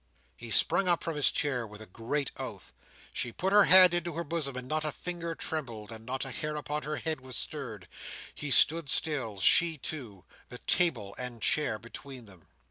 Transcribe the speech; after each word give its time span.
He 0.35 0.49
sprung 0.49 0.87
up 0.87 1.03
from 1.03 1.15
his 1.15 1.29
chair 1.29 1.67
with 1.67 1.79
a 1.79 1.85
great 1.85 2.31
oath. 2.35 2.73
She 3.13 3.31
put 3.31 3.53
her 3.53 3.65
hand 3.65 3.93
into 3.93 4.13
her 4.15 4.23
bosom, 4.23 4.55
and 4.55 4.67
not 4.67 4.83
a 4.83 4.91
finger 4.91 5.35
trembled, 5.35 5.91
not 6.03 6.25
a 6.25 6.31
hair 6.31 6.55
upon 6.55 6.81
her 6.81 6.95
head 6.95 7.21
was 7.21 7.37
stirred. 7.37 7.87
He 8.33 8.49
stood 8.49 8.89
still: 8.89 9.39
she 9.39 9.77
too: 9.77 10.25
the 10.49 10.57
table 10.57 11.13
and 11.19 11.39
chair 11.39 11.77
between 11.77 12.25
them. 12.25 12.47